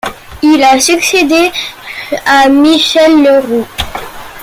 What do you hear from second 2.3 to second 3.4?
Michel